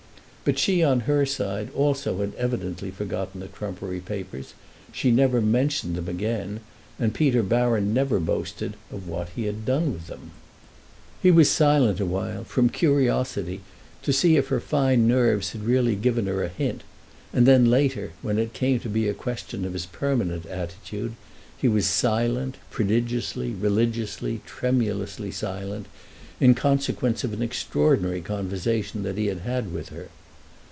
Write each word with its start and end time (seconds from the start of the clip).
But 0.43 0.57
she, 0.57 0.83
on 0.83 1.01
her 1.01 1.23
side, 1.23 1.69
also 1.75 2.17
had 2.19 2.33
evidently 2.33 2.89
forgotten 2.89 3.39
the 3.39 3.47
trumpery 3.47 3.99
papers: 4.01 4.55
she 4.91 5.11
never 5.11 5.39
mentioned 5.39 5.95
them 5.95 6.09
again, 6.09 6.61
and 6.97 7.13
Peter 7.13 7.43
Baron 7.43 7.93
never 7.93 8.19
boasted 8.19 8.73
of 8.91 9.07
what 9.07 9.29
he 9.35 9.45
had 9.45 9.65
done 9.65 9.93
with 9.93 10.07
them. 10.07 10.31
He 11.21 11.29
was 11.29 11.47
silent 11.49 11.97
for 11.99 12.03
a 12.03 12.07
while, 12.07 12.43
from 12.43 12.69
curiosity 12.71 13.61
to 14.01 14.11
see 14.11 14.35
if 14.35 14.47
her 14.47 14.59
fine 14.59 15.07
nerves 15.07 15.51
had 15.51 15.63
really 15.63 15.95
given 15.95 16.25
her 16.25 16.43
a 16.43 16.49
hint; 16.49 16.81
and 17.31 17.45
then 17.45 17.69
later, 17.69 18.13
when 18.23 18.39
it 18.39 18.51
came 18.53 18.79
to 18.79 18.89
be 18.89 19.07
a 19.07 19.13
question 19.13 19.63
of 19.63 19.73
his 19.73 19.85
permanent 19.85 20.47
attitude, 20.47 21.13
he 21.55 21.67
was 21.67 21.85
silent, 21.85 22.57
prodigiously, 22.71 23.53
religiously, 23.53 24.41
tremulously 24.47 25.29
silent, 25.29 25.85
in 26.39 26.55
consequence 26.55 27.23
of 27.23 27.31
an 27.31 27.43
extraordinary 27.43 28.21
conversation 28.21 29.03
that 29.03 29.19
he 29.19 29.27
had 29.27 29.71
with 29.71 29.89
her. 29.89 30.09